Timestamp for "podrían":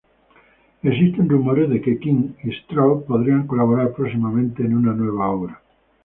3.05-3.45